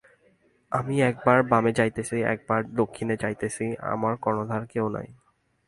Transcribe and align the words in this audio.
আমি 0.71 0.95
একবার 1.01 1.37
বামে 1.43 1.71
যাইতেছি, 1.73 2.17
একবার 2.33 2.59
দক্ষিণে 2.75 3.15
যাইতেছি, 3.17 3.65
আমার 3.93 4.13
কর্ণধার 4.17 4.63
কেহ 4.71 4.83
নাই। 4.89 5.07